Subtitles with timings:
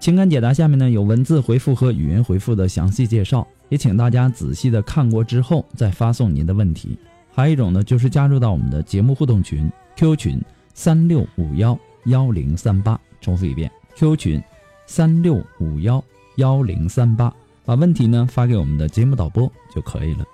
[0.00, 6.96] 情感解答下面呢有文字回复和语音回复的详细介绍，也请大家仔细的看过之后再发送您的问题。
[7.32, 10.40] 还有一种呢就是加入到我们的节目互动群 Q 群
[10.72, 14.42] 三六五幺幺零三八，重复一遍 Q 群
[14.86, 16.02] 三六五幺
[16.36, 20.24] 幺零三八，把问题呢发给我们的节目导播就可以了。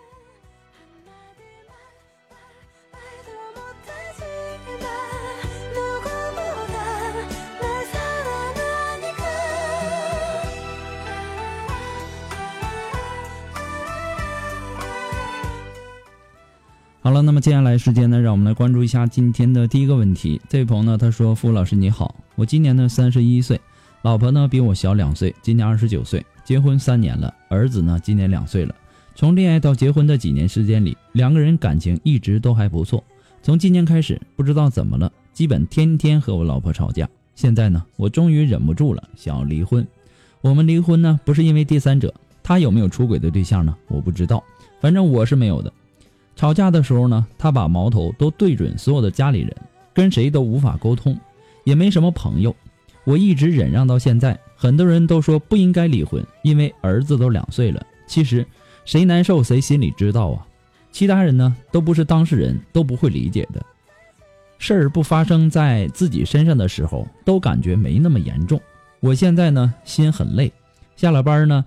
[17.05, 20.41] 好了，那么接下来时间呢，让我们来关注一下今天的第一个问题。
[20.49, 23.61] 这位朋友呢，他说：“付老师你好，我今年呢三十一岁，
[24.01, 28.75] 老婆呢比我小两岁，今年二十九岁，结婚三年了，儿子呢今年两岁了。
[29.15, 33.05] 从恋爱到结婚的几年时间里，两个人感情一直都还不错。
[33.43, 37.07] 从今年开始，不知道怎么了，基本天天和我老婆吵架。
[37.35, 39.87] 现在呢，我终于忍不住了，想要离婚。
[40.41, 43.77] 我们离婚呢，不是因为第三者，他有没有出轨的对象呢？
[43.89, 44.43] 我不知道，
[44.81, 45.70] 反正我是没有的。”
[46.36, 49.56] 吵架的时候呢，他把矛头都对准所有的家里人，
[49.92, 51.18] 跟谁都无法沟通，
[51.64, 52.55] 也没什么朋友。
[53.05, 57.84] 我一直忍让到现在，很多人都说不应该离婚，因为儿子都两岁了。
[58.06, 58.46] 其实
[58.84, 60.46] 谁难受谁心里知道啊，
[60.90, 63.64] 其他人呢都不是当事人，都不会理解的。
[64.58, 68.61] 事儿不发生在自己身上的时候，都感觉没那么严重。
[69.01, 70.51] 我现在呢心很累，
[70.96, 71.64] 下了班呢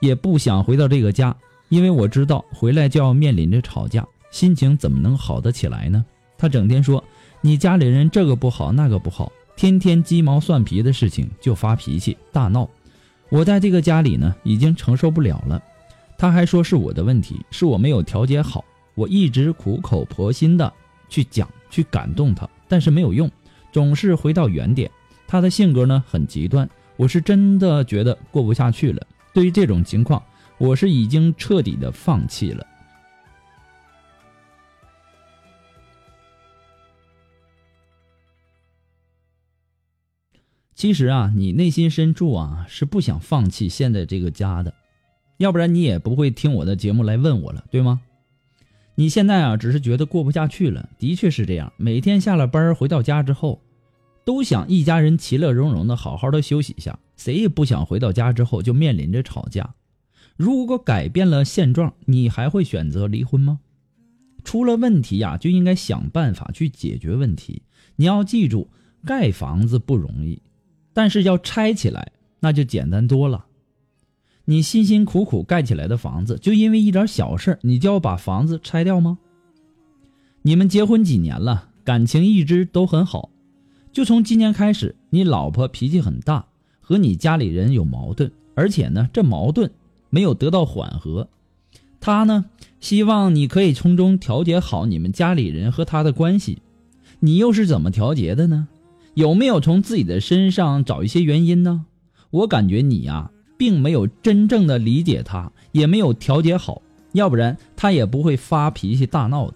[0.00, 1.34] 也不想回到这个家。
[1.68, 6.04] 因为我知道回来就要面临着吵架，心情怎么能好得起来呢？
[6.38, 7.02] 他整天说
[7.40, 12.68] 你家里人这个不好那个不好，天天鸡毛蒜皮的事情就发脾气大闹。
[13.28, 15.62] 我在这个家里呢已经承受不了了。
[16.16, 18.64] 他还说是我的问题，是我没有调节好。
[18.94, 20.72] 我一直苦口婆心的
[21.08, 23.30] 去讲去感动他，但是没有用，
[23.72, 24.90] 总是回到原点。
[25.26, 29.06] 他的性格呢很极端，我是真的觉得过不下去了。
[29.34, 30.22] 对于这种情况。
[30.58, 32.66] 我是已经彻底的放弃了。
[40.74, 44.72] 其实啊，你内心深处啊是不想放弃现在这个家的，
[45.38, 48.00] 要不然你也不会听我的节目来问我了，对吗？
[48.94, 51.72] 你现在啊只是觉得过不下去了，的确是这样。
[51.76, 53.60] 每天下了班回到家之后，
[54.24, 59.74] 都想一家人其乐融融的好好的休息一下，谁也不想回到家之后就面临着吵架。
[60.38, 63.58] 如果改变了现状，你还会选择离婚吗？
[64.44, 67.60] 出了问题呀，就应该想办法去解决问题。
[67.96, 68.68] 你要记住，
[69.04, 70.40] 盖房子不容易，
[70.92, 73.46] 但是要拆起来那就简单多了。
[74.44, 79.18] 你辛辛苦苦盖起来的房子，就因为一点小事，你就要把房子拆掉吗？
[80.42, 83.30] 你们结婚几年了，感情一直都很好，
[83.92, 86.46] 就从今年开始，你老婆脾气很大，
[86.80, 89.68] 和你家里人有矛盾，而且呢，这矛盾。
[90.10, 91.28] 没有得到缓和，
[92.00, 92.46] 他呢
[92.80, 96.58] 希望你可以从中调节好你们家里人和他的关系，
[97.20, 98.68] 你又是怎么调节的呢？
[99.14, 101.86] 有没有从自己的身上找一些原因呢？
[102.30, 106.82] 我感觉你呀，并没有真正的理解他，也没有调节好，
[107.12, 109.54] 要不然他也不会发脾气大闹的。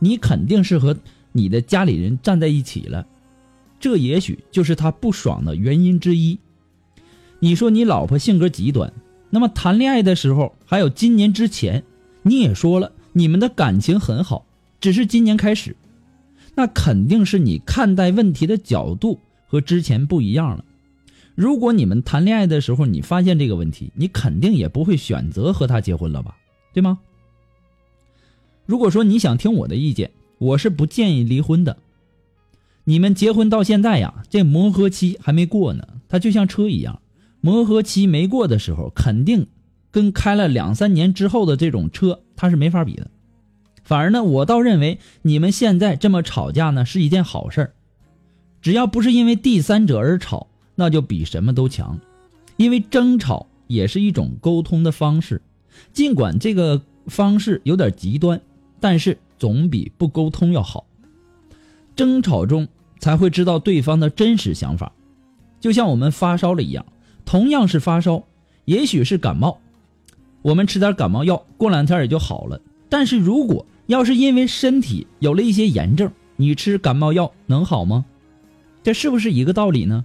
[0.00, 0.96] 你肯定是和
[1.32, 3.06] 你的家里人站在一起了，
[3.78, 6.38] 这也许就是他不爽的原因之一。
[7.38, 8.92] 你说你老婆性格极端。
[9.30, 11.84] 那么谈恋爱的时候，还有今年之前，
[12.22, 14.44] 你也说了你们的感情很好，
[14.80, 15.76] 只是今年开始，
[16.54, 20.64] 那肯定是你看待问题的角度和之前不一样了。
[21.36, 26.36] 如果你们谈恋爱的时候你发现这个问题，你肯定也不会选择和他结婚了吧，
[26.74, 26.98] 对吗？
[28.66, 31.78] 如果说你想听我的意见，我是不建议离婚的。
[32.84, 35.86] 你们结婚到现在呀，这磨合期还没过呢。
[36.08, 37.00] 它就像车一样，
[37.40, 39.46] 磨合期没过的时候，肯定
[39.90, 43.10] 跟开了两三年之后的这种车，它是没法比的。
[43.82, 47.72] 反而呢，我倒认为你们现在这么吵架呢，是一件好事儿。
[48.60, 51.98] 只要不是因为第三者而吵，那就比什么都强。
[52.56, 55.40] 因为争吵也是一种沟通的方式，
[55.92, 58.40] 尽管这个方式有点极端，
[58.78, 60.86] 但是总比不沟通要好。
[61.96, 64.92] 争吵中才会知道对方的真实想法，
[65.58, 66.84] 就像我们发烧了一样，
[67.30, 68.24] 同样是发烧，
[68.64, 69.60] 也许是感冒，
[70.42, 72.60] 我们吃点感冒药，过两天也就好了。
[72.88, 78.04] 但是如果要是因为身体有了一些炎症，你吃感冒药能好吗？
[78.82, 80.04] 这是不是一个道理呢？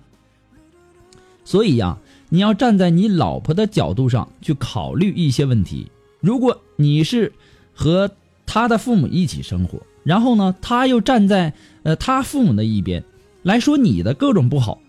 [1.44, 1.98] 所以呀，
[2.30, 5.88] 你要站在你老婆的角度上去考虑一些问题。
[6.20, 7.34] 如果你是
[7.74, 8.12] 和
[8.46, 11.52] 他的父母一起生活，然后呢，他又站在
[11.82, 13.04] 呃他父母的一边
[13.42, 14.80] 来说你的各种不好，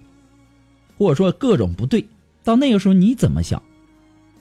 [0.98, 2.06] 或者说各种不对，
[2.46, 3.62] 到那个时候你怎么想？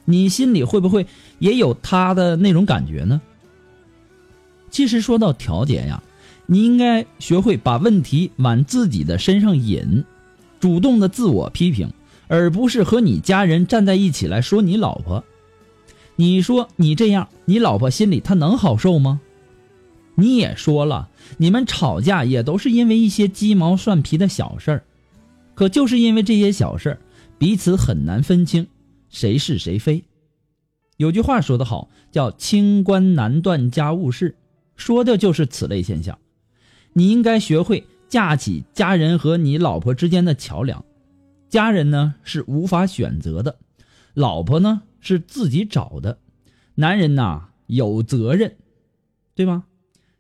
[0.06, 1.08] 你心里会不会
[1.40, 3.22] 也有他的那种感觉呢？
[4.70, 6.02] 其实说到调节呀。
[6.48, 10.04] 你应该学会把问题往自己的身上引，
[10.60, 11.92] 主动的自我批评，
[12.28, 15.24] 而不是和你家人站在一起来说你老婆。
[16.16, 19.22] 你说你这样，你老婆心里她能好受吗？
[20.14, 24.84] 你也说了，你们吵架也都是因为一些鸡毛蒜皮的小事儿，
[25.56, 27.00] 可就是因为这些小事儿，
[27.38, 28.68] 彼此很难分清
[29.10, 30.04] 谁是谁非。
[30.98, 34.38] 有句话说得好，叫“清官难断家务事”，
[34.78, 36.18] 说的就是此类现象。
[36.94, 40.86] 你应该学会架起家人和你老婆之间的桥梁。
[41.50, 43.60] 家人呢是无法选择的，
[44.14, 46.18] 老婆呢是自己找的。
[46.76, 48.56] 男人呐有责任，
[49.36, 49.66] 对吗？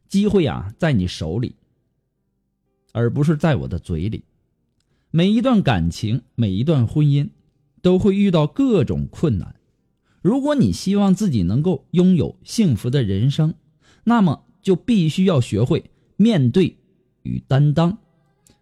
[0.07, 1.55] 机会啊在你手里，
[2.91, 4.23] 而不是在我的嘴里。
[5.15, 7.29] 每一段感情，每一段婚姻，
[7.81, 9.55] 都会遇到各种困难。
[10.21, 13.53] 如果你希望自己能够拥有幸福的人生，
[14.03, 15.89] 那么就必须要学会。
[16.17, 16.79] 面对
[17.23, 17.97] 与担当，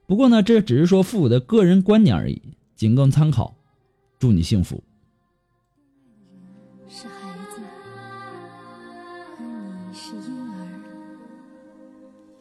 [0.05, 2.39] 不过呢，这只是说父母的个人观点而已，
[2.75, 3.57] 仅供参考。
[4.19, 4.83] 祝你幸福。
[6.87, 7.63] 是孩子，
[9.39, 9.45] 而
[9.89, 10.69] 你是婴儿，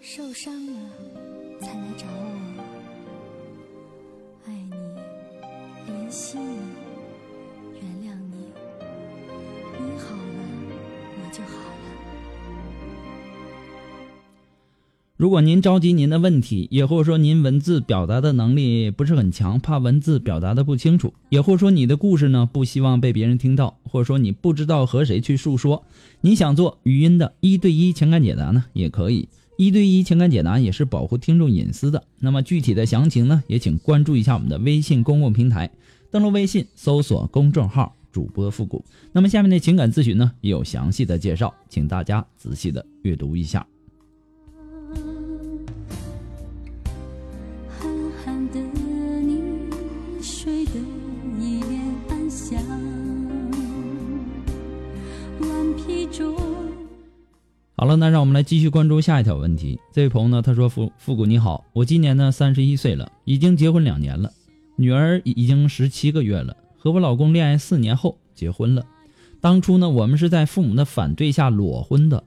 [0.00, 0.61] 受伤
[15.22, 25.84] 如果您着急您的问题，也或者说您文字表达的能力不是很强，怕文字表达的不清楚，也或者说你的故事呢不希望被别人听到，或者说你不知道和谁去诉说，
[26.22, 29.28] 你想做语音的一对一情感解答呢，也可以。
[29.56, 32.02] 一对一情感解答也是保护听众隐私的。
[32.18, 35.70] 那么具体的详情呢，也请关注一下我们的微信公共平台，
[36.10, 38.84] 登录微信搜索公众号主播复古。
[39.12, 43.64] 那么下面的情感咨询呢，也有详细的介绍，请大家仔细的阅读一下。
[57.82, 59.76] 好了，那让我们来继续关注下一条问题。
[59.92, 64.30] 这位朋友呢，他说：“复复古你好，我今年呢三十一岁了，已经结婚两年了，
[64.76, 68.86] 女儿已经十七个月了，和我老公恋爱四年后结婚了。
[69.40, 72.22] 当初呢，我们是在父母的反对下裸婚的。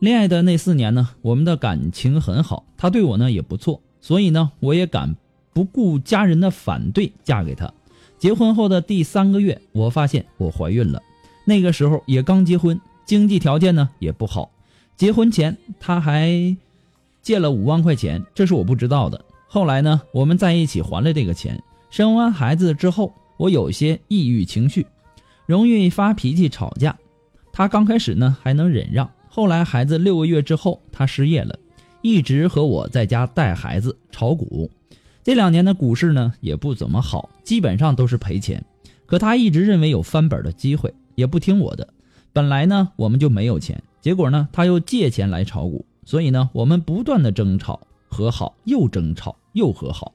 [0.00, 5.14] 恋爱的那四年呢，我们的感情很好，他对我呢也不错，所以呢，我也敢
[5.52, 7.72] 不顾家人的反对嫁给他。
[8.18, 11.00] 结婚后的第三个月，我发现我怀孕了。
[11.44, 14.50] 那个时候也刚结婚，经济条件呢也不好。”
[14.96, 16.56] 结婚前他还
[17.20, 19.22] 借了五万块钱，这是我不知道的。
[19.46, 21.62] 后来呢，我们在一起还了这个钱。
[21.90, 24.86] 生完孩子之后，我有些抑郁情绪，
[25.44, 26.96] 容易发脾气、吵架。
[27.52, 31.58] 他刚开始呢还能忍让，后来孩子六个月之后，他失业了，
[32.00, 34.70] 一直和我在家带孩子、炒股。
[35.22, 38.64] 这两年的股市呢也不怎么好，基本上都是赔钱。
[39.04, 41.86] 可他一直认为有翻本的机会，也不听我的。
[42.32, 43.82] 本来呢我们就没有钱。
[44.06, 50.14] 结果呢，他又借钱来炒股，所以呢，我们不断的争吵、和好，又争吵又和好，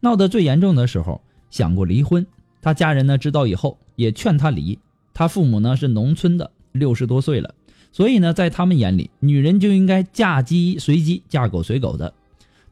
[0.00, 2.26] 闹得最严重的时候，想过离婚。
[2.60, 4.78] 他家人呢知道以后也劝他离。
[5.14, 7.54] 他父母呢是农村的，六十多岁了，
[7.92, 12.12] 所以呢，在他们眼里，女人就应该嫁鸡随鸡，嫁狗随狗的。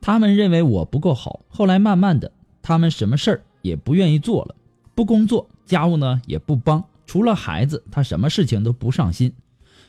[0.02, 1.40] 他们认为我不够好。
[1.49, 2.30] 后来慢慢的，
[2.61, 4.54] 他们什么事儿也不愿意做了，
[4.94, 9.32] 不工作，家务呢也不帮，除了孩子，他什么事情都不上心。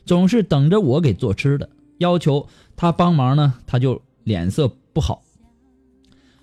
[0.05, 5.23] 总是等着我给做吃的，要求他帮忙呢，他就脸色不好。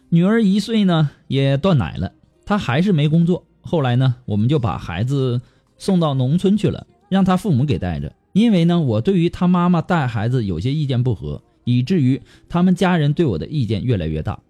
[0.09, 2.13] 女儿一岁呢，也断奶了，
[2.45, 3.45] 他还是没工作。
[3.61, 5.41] 后来呢，我们就把孩子
[5.79, 8.13] 送到农村去了，让他父母给带着。
[8.33, 14.41] 因为呢，我对于他妈妈带孩子有些意见不合，以至于他们家人对我的意见越来越大。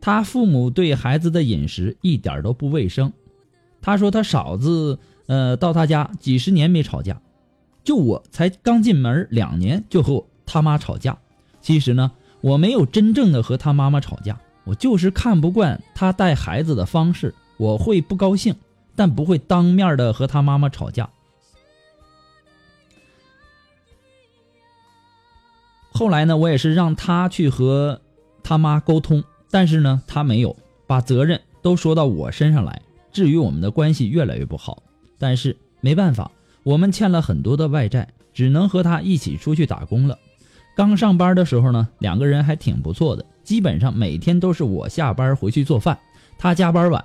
[0.00, 3.12] 他父母对孩子的饮食一点都不卫生。
[3.80, 7.20] 他说他嫂子，呃，到他家几十年没吵架，
[7.84, 11.18] 就我才刚进门两年就和他妈吵架。
[11.60, 18.54] 其实呢，我没有真正的和他妈妈吵架，我就是看不惯他带孩子的方式，我会不高兴，
[18.96, 21.08] 但不会当面的和他妈妈吵架。
[25.92, 28.00] 后来呢，我也是让他去和
[28.42, 32.82] 他妈沟通，但是呢，他没有把责任都说到我身上来。
[33.12, 34.82] 至于我们的关系越来越不好，
[35.18, 36.30] 但是没办法，
[36.62, 40.18] 我们欠了很多的外债，只能和他一起出去打工了。
[40.74, 45.98] 刚上班的时候呢，两个人还挺不错的，基本上每天都是我下班回去做饭，
[46.38, 47.04] 他加班晚，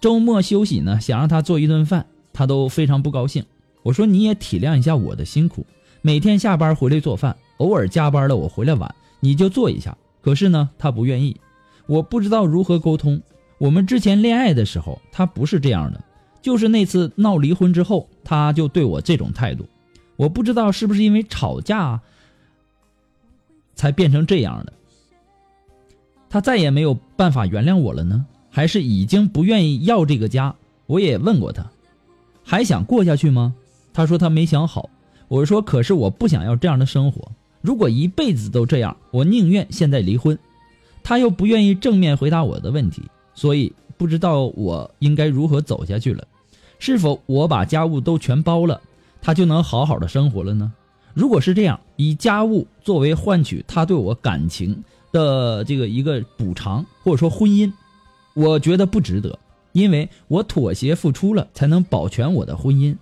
[0.00, 3.44] 周末休息呢，想让他做一顿饭，他都非常不高兴。
[3.82, 5.66] 我说你也体谅一下我的辛苦，
[6.00, 7.36] 每天下班回来做饭。
[7.58, 9.96] 偶尔加班了，我回来晚，你就做一下。
[10.20, 11.36] 可是呢，他不愿意，
[11.86, 13.20] 我不知道如何沟通。
[13.58, 16.00] 我们之前恋爱的时候，他不是这样的，
[16.46, 19.66] 就是那次闹离婚之后，他就对我这种态度。
[20.14, 22.00] 我不知道是不是因为吵架
[23.74, 24.72] 才变成这样的。
[26.30, 30.54] 他再也没有办法原谅我了呢，还是已经不愿意要这个家？
[30.86, 31.68] 我也问过他，
[32.44, 33.52] 还想过下去吗？
[33.92, 34.88] 他说他没想好。
[35.26, 37.32] 我说，可是我不想要这样的生活。
[37.60, 40.38] 如果一辈子都这样，我宁愿现在离婚。
[41.02, 43.02] 他又不愿意正面回答我的问题，
[43.34, 46.24] 所以不知道我应该如何走下去了。
[46.78, 48.80] 是否我把家务都全包了，
[49.20, 50.72] 他就能好好的生活了呢？
[51.14, 57.72] 如果是这样，以家务作为换取他对我感情的这个一个补偿，或者说婚姻，
[58.34, 59.38] 我觉得不值得，
[59.72, 62.96] 因为我妥协付出了，才能保全我的婚姻，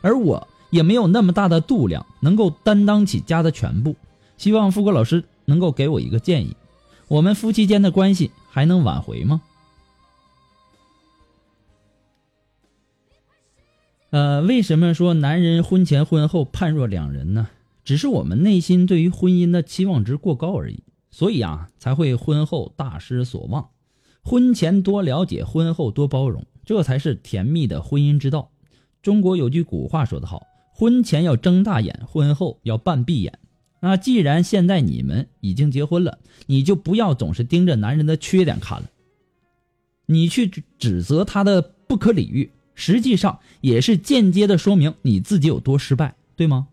[0.00, 0.46] 而我。
[0.70, 3.94] 也没有那么大的度量，能够担当起家的全部。
[4.36, 6.56] 希望富国老师能够给我一个建议，
[7.06, 9.40] 我们夫妻间的关系还能挽回吗？
[14.14, 17.48] 呃，为什么说男人婚前婚后判若两人呢？
[17.84, 23.70] 只是我们内心对于婚姻的期望值过高而已，所以啊，才会婚后大失所望。
[24.22, 28.52] 婚前多了解，婚后多包容，这才是甜蜜的婚姻之道。
[29.02, 30.46] 中国有句古话说得好。
[30.72, 33.40] 婚前要睁大眼，婚后要半闭眼。
[33.80, 38.88] 那既然现在你们已经结婚了，你就不要总是盯着男人的缺点看了。
[40.06, 46.68] 你去指责他的不可理喻，实际上也是间接的说明你自己有多失败，对吗？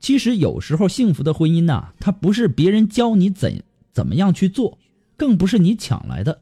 [0.00, 4.78] 其实有时候幸福的婚姻呐，它不是别人教你怎怎么样去做，
[5.16, 6.40] 更不是你抢来的，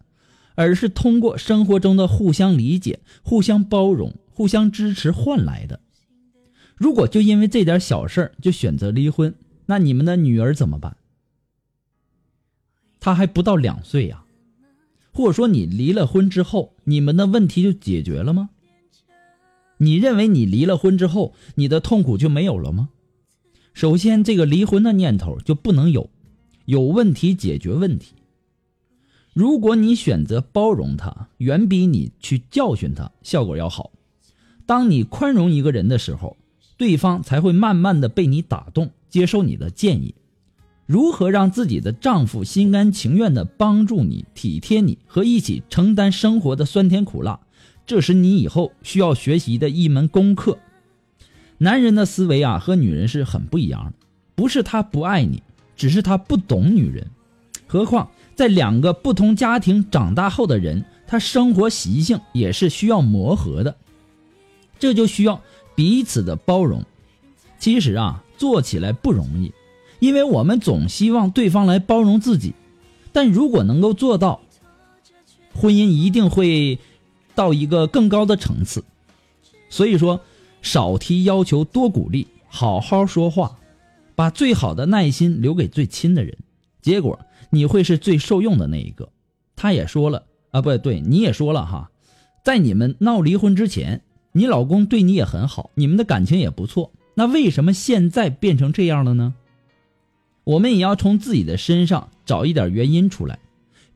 [0.55, 5.81] 而是通过生活中的互相理解、互相包容、互相支持换来的。
[6.77, 9.35] 如果就因为这点小事就选择离婚，
[9.65, 10.99] 那你们的女儿怎么办？
[13.01, 14.26] 她还不到两岁呀，
[15.17, 18.51] 或者说你离了婚之后，你们的问题就解决了吗？
[19.79, 22.91] 你认为你离了婚之后，你的痛苦就没有了吗？
[23.73, 26.11] 首先，这个离婚的念头就不能有，
[26.67, 28.15] 有问题解决问题。
[29.33, 33.91] 如果你选择包容他，远比你去教训他效果要好。
[34.67, 36.37] 当你宽容一个人的时候。
[36.79, 40.15] 对方才会慢慢的被你打动，接受你的建议。
[40.87, 47.41] 如何让自己的丈夫心甘情愿的帮助你、体贴你和一起承担生活的酸甜苦辣，
[47.85, 50.59] 这是你以后需要学习的一门功课。
[51.59, 53.93] 男人的思维啊，和女人是很不一样的。
[54.35, 55.43] 不是他不爱你，
[55.77, 57.11] 只是他不懂女人。
[57.67, 63.77] 何况在两个不同家庭长大后的人，他生活习性也是需要磨合的。
[64.79, 65.41] 这就需要。
[65.75, 66.83] 彼此的包容，
[67.59, 69.53] 其实啊，做起来不容易，
[69.99, 72.55] 因为我们总希望对方来包容自己，
[73.13, 74.41] 但如果能够做到，
[75.55, 76.79] 婚姻一定会
[77.35, 78.85] 到一个更高的层次。
[79.69, 80.21] 所以说，
[80.63, 83.59] 少提要求，多鼓励，好好说话，
[84.15, 86.37] 把最好的耐心留给最亲的人，
[86.83, 87.19] 结果
[87.51, 89.09] 你会是最受用的那一个。
[89.57, 91.91] 他也说了啊，不对，你也说了哈，
[92.45, 94.03] 在你们闹离婚之前。
[94.33, 99.33] 你老公对你也很好，你们的感情也不错，那为什么现在变成这样了呢？
[100.47, 103.37] 我们也要从自己的身上找一点原因出来，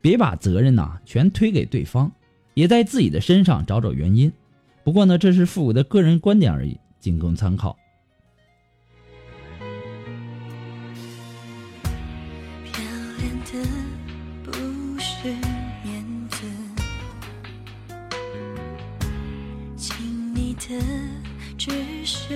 [0.01, 2.11] 别把责任呐全推给对方，
[2.55, 4.33] 也在自己的身上找找原因。
[4.83, 7.77] 不过呢，这是父母的个人观点而已，仅供参考。
[13.53, 13.59] 的
[14.45, 14.53] 不
[14.99, 15.29] 是
[15.85, 16.45] 面子，
[19.77, 20.85] 亲你的
[21.57, 21.71] 只
[22.05, 22.35] 是。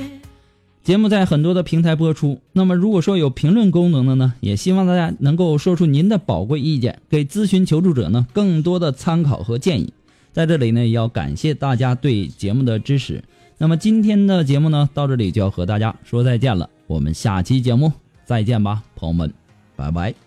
[0.85, 9.95] 节目在很多的平台播出，那么如果说有评论功能的呢，也希望大家能够说出您的宝贵意见，给咨询求助者呢更多的参考和建议。
[10.33, 13.25] 在这里呢，也要感谢大家对节目的支持。
[13.57, 17.91] 那么今天的节目呢，到这里就要和大家说再见了，我们下期节目
[18.27, 19.33] 再见吧，朋友们，
[19.77, 20.24] 拜拜。